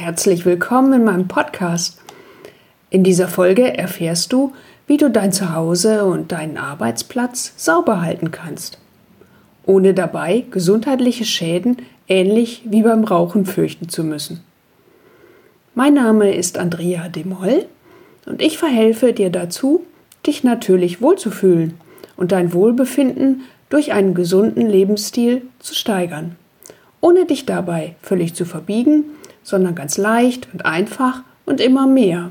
Herzlich 0.00 0.46
willkommen 0.46 0.92
in 0.92 1.02
meinem 1.02 1.26
Podcast. 1.26 1.98
In 2.88 3.02
dieser 3.02 3.26
Folge 3.26 3.76
erfährst 3.76 4.32
du, 4.32 4.52
wie 4.86 4.96
du 4.96 5.10
dein 5.10 5.32
Zuhause 5.32 6.04
und 6.04 6.30
deinen 6.30 6.56
Arbeitsplatz 6.56 7.54
sauber 7.56 8.00
halten 8.00 8.30
kannst, 8.30 8.78
ohne 9.66 9.94
dabei 9.94 10.44
gesundheitliche 10.52 11.24
Schäden 11.24 11.78
ähnlich 12.06 12.62
wie 12.64 12.82
beim 12.82 13.02
Rauchen 13.02 13.44
fürchten 13.44 13.88
zu 13.88 14.04
müssen. 14.04 14.44
Mein 15.74 15.94
Name 15.94 16.32
ist 16.32 16.58
Andrea 16.58 17.08
Demoll 17.08 17.66
und 18.24 18.40
ich 18.40 18.56
verhelfe 18.56 19.12
dir 19.12 19.30
dazu, 19.30 19.84
dich 20.24 20.44
natürlich 20.44 21.02
wohlzufühlen 21.02 21.74
und 22.16 22.30
dein 22.30 22.52
Wohlbefinden 22.52 23.42
durch 23.68 23.92
einen 23.92 24.14
gesunden 24.14 24.64
Lebensstil 24.64 25.42
zu 25.58 25.74
steigern, 25.74 26.36
ohne 27.00 27.26
dich 27.26 27.46
dabei 27.46 27.96
völlig 28.00 28.34
zu 28.34 28.44
verbiegen, 28.44 29.02
sondern 29.48 29.74
ganz 29.74 29.96
leicht 29.96 30.46
und 30.52 30.66
einfach 30.66 31.22
und 31.46 31.58
immer 31.62 31.86
mehr. 31.86 32.30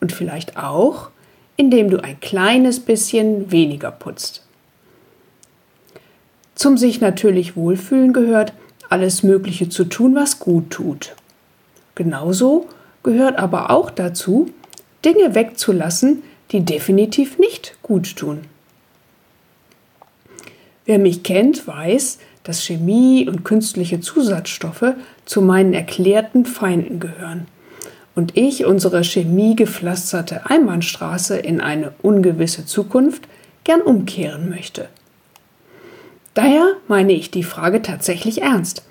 Und 0.00 0.12
vielleicht 0.12 0.56
auch, 0.56 1.10
indem 1.56 1.90
du 1.90 1.98
ein 2.00 2.20
kleines 2.20 2.78
bisschen 2.78 3.50
weniger 3.50 3.90
putzt. 3.90 4.46
Zum 6.54 6.78
sich 6.78 7.00
natürlich 7.00 7.56
wohlfühlen 7.56 8.12
gehört, 8.12 8.52
alles 8.88 9.24
Mögliche 9.24 9.68
zu 9.68 9.84
tun, 9.84 10.14
was 10.14 10.38
gut 10.38 10.70
tut. 10.70 11.16
Genauso 11.96 12.68
gehört 13.02 13.36
aber 13.36 13.70
auch 13.70 13.90
dazu, 13.90 14.48
Dinge 15.04 15.34
wegzulassen, 15.34 16.22
die 16.52 16.60
definitiv 16.60 17.36
nicht 17.40 17.76
gut 17.82 18.14
tun. 18.14 18.42
Wer 20.84 21.00
mich 21.00 21.24
kennt, 21.24 21.66
weiß, 21.66 22.18
dass 22.44 22.62
Chemie 22.62 23.28
und 23.28 23.44
künstliche 23.44 24.00
Zusatzstoffe 24.00 24.94
zu 25.24 25.42
meinen 25.42 25.74
erklärten 25.74 26.46
Feinden 26.46 27.00
gehören 27.00 27.46
und 28.14 28.36
ich 28.36 28.64
unsere 28.64 29.02
chemiegepflasterte 29.02 30.48
Einbahnstraße 30.48 31.36
in 31.36 31.60
eine 31.60 31.92
ungewisse 32.02 32.64
Zukunft 32.64 33.26
gern 33.64 33.80
umkehren 33.80 34.48
möchte. 34.48 34.88
Daher 36.34 36.74
meine 36.88 37.12
ich 37.12 37.30
die 37.30 37.44
Frage 37.44 37.82
tatsächlich 37.82 38.42
ernst. 38.42 38.84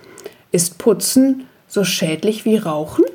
Ist 0.52 0.78
Putzen 0.78 1.46
so 1.68 1.84
schädlich 1.84 2.46
wie 2.46 2.58
Rauchen? 2.58 3.06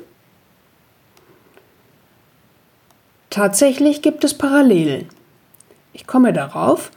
Tatsächlich 3.29 4.01
gibt 4.01 4.23
es 4.23 4.33
Parallelen. 4.33 5.07
Ich 5.93 6.07
komme 6.07 6.33
darauf, 6.33 6.91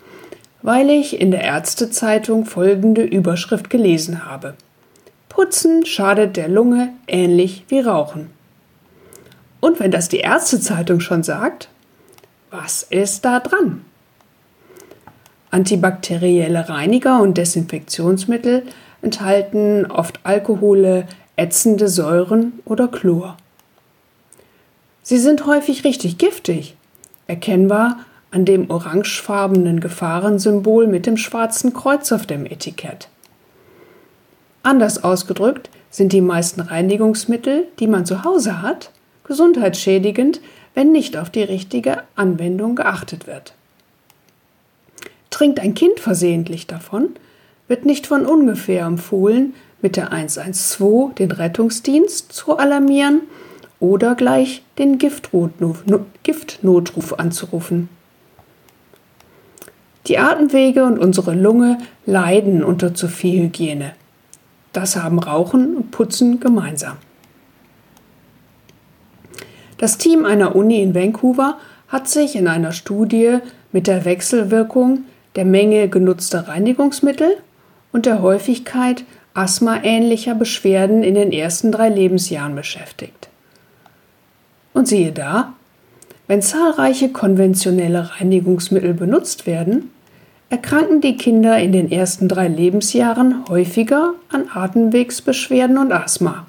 weil 0.62 0.90
ich 0.90 1.20
in 1.20 1.30
der 1.30 1.42
Ärztezeitung 1.42 2.44
folgende 2.44 3.02
Überschrift 3.02 3.68
gelesen 3.68 4.24
habe. 4.24 4.54
Putzen 5.28 5.84
schadet 5.86 6.36
der 6.36 6.48
Lunge 6.48 6.92
ähnlich 7.06 7.64
wie 7.68 7.80
Rauchen. 7.80 8.30
Und 9.60 9.80
wenn 9.80 9.90
das 9.90 10.08
die 10.08 10.18
Ärztezeitung 10.18 11.00
schon 11.00 11.22
sagt, 11.22 11.68
was 12.50 12.82
ist 12.82 13.24
da 13.24 13.40
dran? 13.40 13.84
Antibakterielle 15.50 16.68
Reiniger 16.68 17.20
und 17.20 17.38
Desinfektionsmittel 17.38 18.64
enthalten 19.02 19.86
oft 19.86 20.20
Alkohole, 20.24 21.06
ätzende 21.36 21.88
Säuren 21.88 22.60
oder 22.64 22.88
Chlor. 22.88 23.36
Sie 25.02 25.18
sind 25.18 25.46
häufig 25.46 25.84
richtig 25.84 26.18
giftig, 26.18 26.76
erkennbar 27.26 27.98
an 28.32 28.44
dem 28.44 28.70
orangefarbenen 28.70 29.80
Gefahrensymbol 29.80 30.88
mit 30.88 31.06
dem 31.06 31.16
schwarzen 31.16 31.72
Kreuz 31.72 32.12
auf 32.12 32.26
dem 32.26 32.46
Etikett. 32.46 33.08
Anders 34.62 35.04
ausgedrückt 35.04 35.70
sind 35.90 36.12
die 36.12 36.20
meisten 36.20 36.60
Reinigungsmittel, 36.60 37.66
die 37.78 37.86
man 37.86 38.06
zu 38.06 38.24
Hause 38.24 38.62
hat, 38.62 38.90
gesundheitsschädigend, 39.24 40.40
wenn 40.74 40.92
nicht 40.92 41.16
auf 41.16 41.30
die 41.30 41.42
richtige 41.42 42.02
Anwendung 42.16 42.74
geachtet 42.74 43.26
wird. 43.26 43.54
Trinkt 45.30 45.60
ein 45.60 45.74
Kind 45.74 46.00
versehentlich 46.00 46.66
davon, 46.66 47.10
wird 47.68 47.84
nicht 47.84 48.06
von 48.06 48.24
ungefähr 48.26 48.86
empfohlen, 48.86 49.54
mit 49.82 49.96
der 49.96 50.12
112 50.12 51.14
den 51.14 51.32
Rettungsdienst 51.32 52.32
zu 52.32 52.56
alarmieren 52.56 53.22
oder 53.80 54.14
gleich 54.14 54.62
den 54.78 54.98
Giftnotruf 54.98 55.82
anzurufen. 57.14 57.88
Die 60.12 60.18
Atemwege 60.18 60.84
und 60.84 60.98
unsere 60.98 61.32
Lunge 61.32 61.78
leiden 62.04 62.62
unter 62.62 62.92
zu 62.92 63.08
viel 63.08 63.44
Hygiene. 63.44 63.92
Das 64.74 64.94
haben 64.94 65.18
Rauchen 65.18 65.74
und 65.74 65.90
Putzen 65.90 66.38
gemeinsam. 66.38 66.98
Das 69.78 69.96
Team 69.96 70.26
einer 70.26 70.54
Uni 70.54 70.82
in 70.82 70.94
Vancouver 70.94 71.56
hat 71.88 72.08
sich 72.08 72.36
in 72.36 72.46
einer 72.46 72.72
Studie 72.72 73.38
mit 73.72 73.86
der 73.86 74.04
Wechselwirkung 74.04 75.04
der 75.34 75.46
Menge 75.46 75.88
genutzter 75.88 76.46
Reinigungsmittel 76.46 77.38
und 77.90 78.04
der 78.04 78.20
Häufigkeit 78.20 79.04
asthmaähnlicher 79.32 80.34
Beschwerden 80.34 81.02
in 81.04 81.14
den 81.14 81.32
ersten 81.32 81.72
drei 81.72 81.88
Lebensjahren 81.88 82.54
beschäftigt. 82.54 83.30
Und 84.74 84.88
siehe 84.88 85.12
da, 85.12 85.54
wenn 86.26 86.42
zahlreiche 86.42 87.08
konventionelle 87.08 88.10
Reinigungsmittel 88.20 88.92
benutzt 88.92 89.46
werden, 89.46 89.88
erkranken 90.52 91.00
die 91.00 91.16
Kinder 91.16 91.58
in 91.58 91.72
den 91.72 91.90
ersten 91.90 92.28
drei 92.28 92.46
Lebensjahren 92.46 93.48
häufiger 93.48 94.12
an 94.28 94.50
Atemwegsbeschwerden 94.52 95.78
und 95.78 95.90
Asthma. 95.92 96.46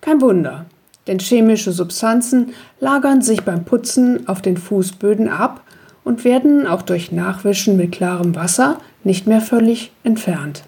Kein 0.00 0.20
Wunder, 0.20 0.66
denn 1.06 1.20
chemische 1.20 1.70
Substanzen 1.70 2.52
lagern 2.80 3.22
sich 3.22 3.42
beim 3.42 3.64
Putzen 3.64 4.26
auf 4.26 4.42
den 4.42 4.56
Fußböden 4.56 5.28
ab 5.28 5.62
und 6.02 6.24
werden 6.24 6.66
auch 6.66 6.82
durch 6.82 7.12
Nachwischen 7.12 7.76
mit 7.76 7.92
klarem 7.92 8.34
Wasser 8.34 8.80
nicht 9.04 9.28
mehr 9.28 9.40
völlig 9.40 9.92
entfernt. 10.02 10.64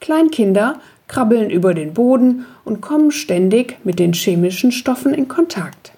Kleinkinder 0.00 0.80
krabbeln 1.06 1.50
über 1.50 1.72
den 1.72 1.94
Boden 1.94 2.46
und 2.64 2.80
kommen 2.80 3.12
ständig 3.12 3.78
mit 3.84 4.00
den 4.00 4.12
chemischen 4.12 4.72
Stoffen 4.72 5.14
in 5.14 5.28
Kontakt. 5.28 5.92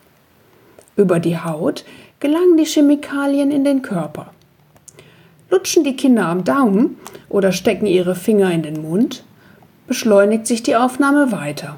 Über 0.97 1.19
die 1.19 1.39
Haut 1.39 1.87
gelangen 2.21 2.57
die 2.57 2.65
Chemikalien 2.65 3.51
in 3.51 3.65
den 3.65 3.83
Körper. 3.83 4.33
Lutschen 5.51 5.85
die 5.85 5.97
Kinder 5.97 6.27
am 6.27 6.45
Daumen 6.45 6.97
oder 7.29 7.53
stecken 7.53 7.87
ihre 7.87 8.15
Finger 8.15 8.51
in 8.51 8.63
den 8.63 8.83
Mund, 8.83 9.25
beschleunigt 9.87 10.47
sich 10.47 10.63
die 10.63 10.77
Aufnahme 10.77 11.31
weiter. 11.31 11.77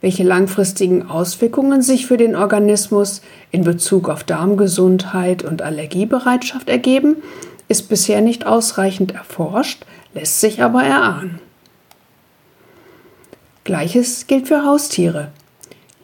Welche 0.00 0.22
langfristigen 0.22 1.08
Auswirkungen 1.08 1.80
sich 1.80 2.06
für 2.06 2.18
den 2.18 2.36
Organismus 2.36 3.22
in 3.50 3.64
Bezug 3.64 4.10
auf 4.10 4.22
Darmgesundheit 4.22 5.42
und 5.42 5.62
Allergiebereitschaft 5.62 6.68
ergeben, 6.68 7.16
ist 7.68 7.88
bisher 7.88 8.20
nicht 8.20 8.46
ausreichend 8.46 9.14
erforscht, 9.14 9.86
lässt 10.12 10.40
sich 10.40 10.62
aber 10.62 10.82
erahnen. 10.82 11.38
Gleiches 13.64 14.26
gilt 14.26 14.46
für 14.46 14.66
Haustiere. 14.66 15.28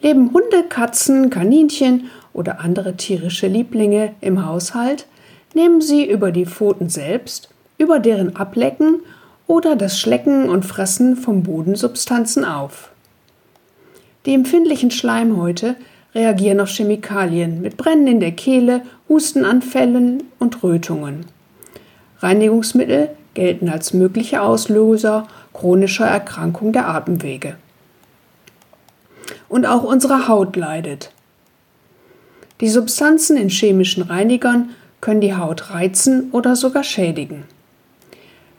Leben 0.01 0.33
Hunde, 0.33 0.63
Katzen, 0.67 1.29
Kaninchen 1.29 2.09
oder 2.33 2.59
andere 2.59 2.95
tierische 2.95 3.47
Lieblinge 3.47 4.13
im 4.21 4.45
Haushalt, 4.45 5.05
nehmen 5.53 5.81
sie 5.81 6.09
über 6.09 6.31
die 6.31 6.45
Pfoten 6.45 6.89
selbst, 6.89 7.49
über 7.77 7.99
deren 7.99 8.35
Ablecken 8.35 9.01
oder 9.47 9.75
das 9.75 9.99
Schlecken 9.99 10.49
und 10.49 10.65
Fressen 10.65 11.17
von 11.17 11.43
Bodensubstanzen 11.43 12.45
auf. 12.45 12.91
Die 14.25 14.33
empfindlichen 14.33 14.91
Schleimhäute 14.91 15.75
reagieren 16.13 16.59
auf 16.59 16.69
Chemikalien 16.69 17.61
mit 17.61 17.77
Brennen 17.77 18.07
in 18.07 18.19
der 18.19 18.31
Kehle, 18.31 18.83
Hustenanfällen 19.09 20.23
und 20.39 20.63
Rötungen. 20.63 21.25
Reinigungsmittel 22.19 23.09
gelten 23.33 23.69
als 23.69 23.93
mögliche 23.93 24.41
Auslöser 24.41 25.27
chronischer 25.53 26.05
Erkrankung 26.05 26.71
der 26.71 26.87
Atemwege. 26.87 27.55
Und 29.49 29.65
auch 29.65 29.83
unsere 29.83 30.27
Haut 30.27 30.55
leidet. 30.55 31.11
Die 32.61 32.69
Substanzen 32.69 33.37
in 33.37 33.49
chemischen 33.49 34.03
Reinigern 34.03 34.69
können 35.01 35.19
die 35.19 35.35
Haut 35.35 35.71
reizen 35.71 36.29
oder 36.31 36.55
sogar 36.55 36.83
schädigen. 36.83 37.43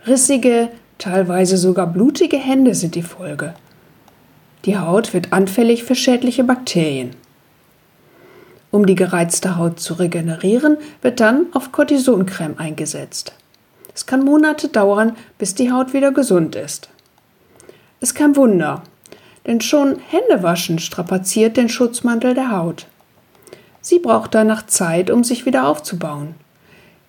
Rissige, 0.07 0.71
teilweise 0.99 1.57
sogar 1.57 1.87
blutige 1.87 2.37
Hände 2.37 2.75
sind 2.75 2.97
die 2.97 3.03
Folge. 3.03 3.55
Die 4.65 4.77
Haut 4.77 5.15
wird 5.15 5.33
anfällig 5.33 5.85
für 5.85 5.95
schädliche 5.95 6.43
Bakterien. 6.43 7.11
Um 8.73 8.87
die 8.87 8.97
gereizte 8.97 9.57
Haut 9.57 9.79
zu 9.79 9.95
regenerieren, 9.95 10.79
wird 11.01 11.21
dann 11.21 11.47
auf 11.53 11.71
Cortisoncreme 11.71 12.59
eingesetzt. 12.59 13.35
Es 13.95 14.07
kann 14.07 14.25
Monate 14.25 14.69
dauern, 14.69 15.15
bis 15.39 15.55
die 15.55 15.71
Haut 15.71 15.93
wieder 15.93 16.11
gesund 16.11 16.57
ist. 16.57 16.89
Ist 18.01 18.15
kein 18.15 18.35
Wunder, 18.35 18.83
denn 19.47 19.61
schon 19.61 19.99
Händewaschen 20.09 20.81
strapaziert 20.81 21.57
den 21.57 21.69
Schutzmantel 21.69 22.35
der 22.35 22.51
Haut. 22.51 22.87
Sie 23.83 23.99
braucht 23.99 24.35
danach 24.35 24.67
Zeit, 24.67 25.11
um 25.11 25.25
sich 25.25 25.45
wieder 25.45 25.67
aufzubauen. 25.67 26.35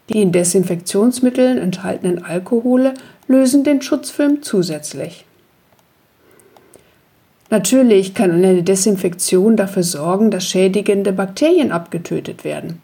Die 0.09 0.21
in 0.21 0.31
Desinfektionsmitteln 0.31 1.57
enthaltenen 1.57 2.25
Alkohole 2.25 2.95
lösen 3.27 3.63
den 3.63 3.81
Schutzfilm 3.81 4.41
zusätzlich. 4.41 5.25
Natürlich 7.49 8.15
kann 8.15 8.31
eine 8.31 8.63
Desinfektion 8.63 9.55
dafür 9.55 9.83
sorgen, 9.83 10.31
dass 10.31 10.47
schädigende 10.47 11.13
Bakterien 11.13 11.71
abgetötet 11.71 12.43
werden. 12.43 12.81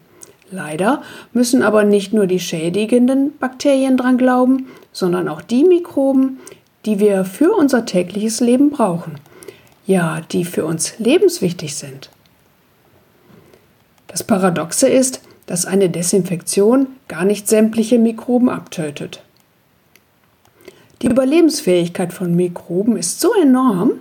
Leider 0.52 1.02
müssen 1.32 1.62
aber 1.62 1.84
nicht 1.84 2.12
nur 2.12 2.26
die 2.26 2.40
schädigenden 2.40 3.36
Bakterien 3.38 3.96
dran 3.96 4.16
glauben, 4.16 4.68
sondern 4.92 5.28
auch 5.28 5.42
die 5.42 5.64
Mikroben, 5.64 6.38
die 6.86 7.00
wir 7.00 7.24
für 7.24 7.52
unser 7.52 7.84
tägliches 7.84 8.40
Leben 8.40 8.70
brauchen. 8.70 9.16
Ja, 9.86 10.20
die 10.32 10.44
für 10.44 10.64
uns 10.64 10.98
lebenswichtig 10.98 11.74
sind. 11.74 12.10
Das 14.10 14.24
Paradoxe 14.24 14.88
ist, 14.88 15.20
dass 15.46 15.66
eine 15.66 15.88
Desinfektion 15.88 16.88
gar 17.06 17.24
nicht 17.24 17.48
sämtliche 17.48 17.98
Mikroben 17.98 18.48
abtötet. 18.48 19.22
Die 21.02 21.06
Überlebensfähigkeit 21.06 22.12
von 22.12 22.34
Mikroben 22.34 22.96
ist 22.96 23.20
so 23.20 23.32
enorm, 23.40 23.92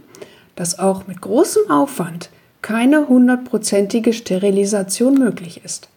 dass 0.56 0.80
auch 0.80 1.06
mit 1.06 1.22
großem 1.22 1.70
Aufwand 1.70 2.32
keine 2.64 3.08
hundertprozentige 3.08 4.14
Sterilisation 4.14 5.14
möglich 5.14 5.62
ist. 5.64 5.90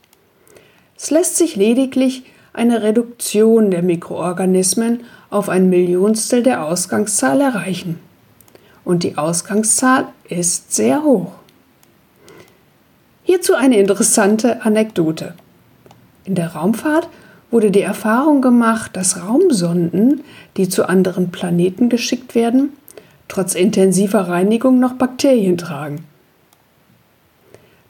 Es 0.97 1.11
lässt 1.11 1.37
sich 1.37 1.57
lediglich 1.57 2.25
eine 2.53 2.83
Reduktion 2.83 3.71
der 3.71 3.83
Mikroorganismen 3.83 5.05
auf 5.31 5.49
ein 5.49 5.71
Millionstel 5.71 6.43
der 6.43 6.65
Ausgangszahl 6.67 7.41
erreichen. 7.41 7.99
Und 8.85 9.05
die 9.05 9.17
Ausgangszahl 9.17 10.09
ist 10.29 10.75
sehr 10.75 11.03
hoch. 11.03 11.33
Hierzu 13.25 13.55
eine 13.55 13.79
interessante 13.79 14.63
Anekdote. 14.63 15.35
In 16.25 16.35
der 16.35 16.55
Raumfahrt 16.55 17.09
wurde 17.51 17.71
die 17.71 17.83
Erfahrung 17.83 18.43
gemacht, 18.43 18.97
dass 18.97 19.23
Raumsonden, 19.23 20.23
die 20.57 20.69
zu 20.69 20.89
anderen 20.89 21.31
Planeten 21.31 21.89
geschickt 21.89 22.35
werden, 22.35 22.71
trotz 23.29 23.55
intensiver 23.55 24.29
Reinigung 24.29 24.81
noch 24.81 24.95
Bakterien 24.95 25.57
tragen. 25.57 26.05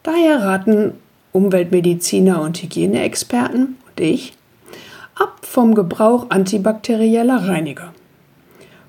Daher 0.02 0.42
raten 0.42 0.94
Umweltmediziner 1.32 2.42
und 2.42 2.60
Hygieneexperten 2.60 3.76
und 3.88 4.00
ich 4.00 4.34
ab 5.14 5.38
vom 5.42 5.74
Gebrauch 5.74 6.26
antibakterieller 6.30 7.48
Reiniger. 7.48 7.92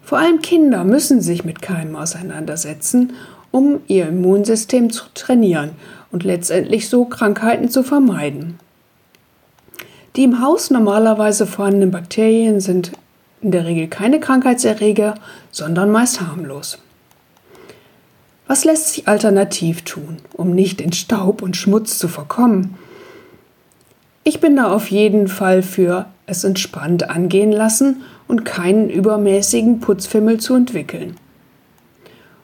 Vor 0.01 0.17
allem 0.17 0.41
Kinder 0.41 0.83
müssen 0.83 1.21
sich 1.21 1.45
mit 1.45 1.61
Keimen 1.61 1.95
auseinandersetzen, 1.95 3.13
um 3.51 3.81
ihr 3.87 4.07
Immunsystem 4.07 4.89
zu 4.89 5.05
trainieren 5.13 5.71
und 6.13 6.23
letztendlich 6.23 6.87
so 6.87 7.05
Krankheiten 7.05 7.69
zu 7.69 7.83
vermeiden. 7.83 8.59
Die 10.15 10.23
im 10.23 10.41
Haus 10.41 10.69
normalerweise 10.69 11.47
vorhandenen 11.47 11.89
Bakterien 11.89 12.61
sind 12.61 12.91
in 13.41 13.51
der 13.51 13.65
Regel 13.65 13.87
keine 13.87 14.19
Krankheitserreger, 14.19 15.15
sondern 15.51 15.91
meist 15.91 16.21
harmlos. 16.21 16.77
Was 18.45 18.63
lässt 18.63 18.89
sich 18.89 19.07
alternativ 19.07 19.81
tun, 19.81 20.17
um 20.33 20.53
nicht 20.53 20.81
in 20.81 20.93
Staub 20.93 21.41
und 21.41 21.57
Schmutz 21.57 21.97
zu 21.97 22.07
verkommen? 22.07 22.77
Ich 24.23 24.39
bin 24.39 24.55
da 24.55 24.71
auf 24.71 24.91
jeden 24.91 25.27
Fall 25.27 25.63
für 25.63 26.05
es 26.27 26.43
entspannt 26.43 27.09
angehen 27.09 27.51
lassen 27.51 28.03
und 28.27 28.45
keinen 28.45 28.89
übermäßigen 28.89 29.79
Putzfimmel 29.79 30.39
zu 30.39 30.53
entwickeln. 30.55 31.17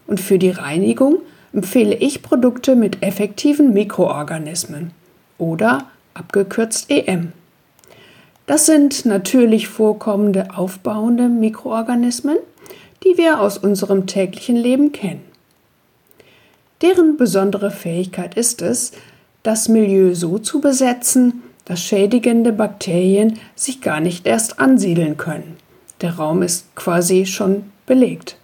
Und 0.07 0.19
für 0.19 0.39
die 0.39 0.49
Reinigung 0.49 1.19
empfehle 1.53 1.95
ich 1.95 2.21
Produkte 2.21 2.75
mit 2.75 3.03
effektiven 3.03 3.73
Mikroorganismen 3.73 4.91
oder 5.37 5.87
abgekürzt 6.13 6.89
EM. 6.89 7.33
Das 8.45 8.65
sind 8.65 9.05
natürlich 9.05 9.67
vorkommende 9.67 10.57
aufbauende 10.57 11.29
Mikroorganismen, 11.29 12.37
die 13.03 13.17
wir 13.17 13.39
aus 13.39 13.57
unserem 13.57 14.07
täglichen 14.07 14.55
Leben 14.55 14.91
kennen. 14.91 15.21
Deren 16.81 17.17
besondere 17.17 17.71
Fähigkeit 17.71 18.35
ist 18.35 18.61
es, 18.61 18.93
das 19.43 19.69
Milieu 19.69 20.15
so 20.15 20.39
zu 20.39 20.61
besetzen, 20.61 21.43
dass 21.65 21.83
schädigende 21.83 22.51
Bakterien 22.51 23.37
sich 23.55 23.81
gar 23.81 23.99
nicht 23.99 24.25
erst 24.25 24.59
ansiedeln 24.59 25.17
können. 25.17 25.57
Der 26.01 26.15
Raum 26.15 26.41
ist 26.41 26.75
quasi 26.75 27.27
schon 27.27 27.65
belegt. 27.85 28.38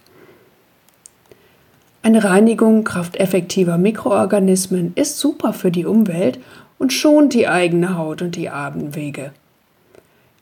Eine 2.06 2.22
Reinigung 2.22 2.84
krafteffektiver 2.84 3.78
Mikroorganismen 3.78 4.92
ist 4.94 5.18
super 5.18 5.52
für 5.52 5.72
die 5.72 5.86
Umwelt 5.86 6.38
und 6.78 6.92
schont 6.92 7.34
die 7.34 7.48
eigene 7.48 7.98
Haut 7.98 8.22
und 8.22 8.36
die 8.36 8.48
Atemwege. 8.48 9.32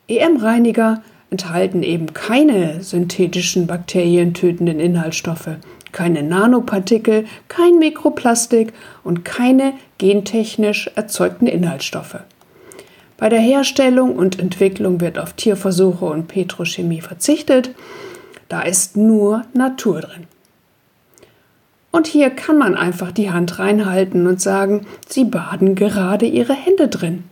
EM-Reiniger 0.06 1.02
enthalten 1.30 1.82
eben 1.82 2.12
keine 2.12 2.82
synthetischen 2.82 3.66
bakterientötenden 3.66 4.78
Inhaltsstoffe, 4.78 5.56
keine 5.90 6.22
Nanopartikel, 6.22 7.24
kein 7.48 7.78
Mikroplastik 7.78 8.74
und 9.02 9.24
keine 9.24 9.72
gentechnisch 9.96 10.90
erzeugten 10.96 11.46
Inhaltsstoffe. 11.46 12.18
Bei 13.16 13.30
der 13.30 13.40
Herstellung 13.40 14.16
und 14.16 14.38
Entwicklung 14.38 15.00
wird 15.00 15.18
auf 15.18 15.32
Tierversuche 15.32 16.04
und 16.04 16.28
Petrochemie 16.28 17.00
verzichtet. 17.00 17.70
Da 18.50 18.60
ist 18.60 18.98
nur 18.98 19.46
Natur 19.54 20.02
drin. 20.02 20.26
Und 21.94 22.08
hier 22.08 22.30
kann 22.30 22.58
man 22.58 22.74
einfach 22.74 23.12
die 23.12 23.30
Hand 23.30 23.60
reinhalten 23.60 24.26
und 24.26 24.40
sagen, 24.40 24.84
Sie 25.08 25.24
baden 25.24 25.76
gerade 25.76 26.26
Ihre 26.26 26.52
Hände 26.52 26.88
drin. 26.88 27.22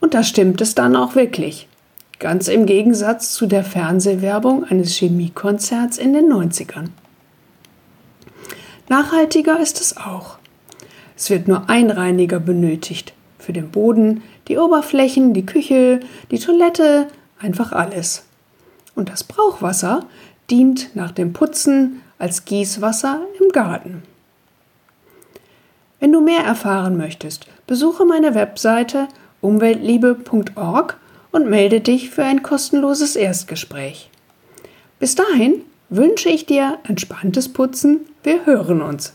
Und 0.00 0.14
da 0.14 0.22
stimmt 0.22 0.62
es 0.62 0.74
dann 0.74 0.96
auch 0.96 1.16
wirklich. 1.16 1.68
Ganz 2.18 2.48
im 2.48 2.64
Gegensatz 2.64 3.34
zu 3.34 3.44
der 3.44 3.62
Fernsehwerbung 3.62 4.64
eines 4.64 4.96
Chemiekonzerts 4.96 5.98
in 5.98 6.14
den 6.14 6.32
90ern. 6.32 6.86
Nachhaltiger 8.88 9.60
ist 9.60 9.82
es 9.82 9.98
auch. 9.98 10.38
Es 11.14 11.28
wird 11.28 11.46
nur 11.46 11.68
ein 11.68 11.90
Reiniger 11.90 12.40
benötigt. 12.40 13.12
Für 13.38 13.52
den 13.52 13.68
Boden, 13.68 14.22
die 14.48 14.56
Oberflächen, 14.56 15.34
die 15.34 15.44
Küche, 15.44 16.00
die 16.30 16.38
Toilette, 16.38 17.08
einfach 17.38 17.72
alles. 17.72 18.24
Und 18.94 19.10
das 19.10 19.24
Brauchwasser 19.24 20.06
dient 20.48 20.96
nach 20.96 21.10
dem 21.10 21.34
Putzen 21.34 22.00
als 22.18 22.44
Gießwasser 22.44 23.20
im 23.40 23.48
Garten. 23.50 24.02
Wenn 26.00 26.12
du 26.12 26.20
mehr 26.20 26.44
erfahren 26.44 26.96
möchtest, 26.96 27.46
besuche 27.66 28.04
meine 28.04 28.34
Webseite 28.34 29.08
umweltliebe.org 29.40 30.98
und 31.32 31.48
melde 31.48 31.80
dich 31.80 32.10
für 32.10 32.24
ein 32.24 32.42
kostenloses 32.42 33.16
Erstgespräch. 33.16 34.10
Bis 34.98 35.14
dahin 35.14 35.62
wünsche 35.88 36.28
ich 36.28 36.46
dir 36.46 36.78
entspanntes 36.86 37.52
Putzen. 37.52 38.00
Wir 38.22 38.46
hören 38.46 38.82
uns. 38.82 39.14